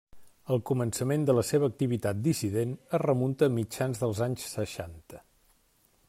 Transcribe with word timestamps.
El 0.53 0.61
començament 0.67 1.25
de 1.29 1.33
la 1.39 1.41
seva 1.49 1.67
activitat 1.73 2.23
dissident 2.29 2.73
es 2.99 3.03
remunta 3.03 3.49
a 3.51 3.53
mitjans 3.59 4.01
dels 4.05 4.23
anys 4.29 4.47
seixanta. 4.57 5.21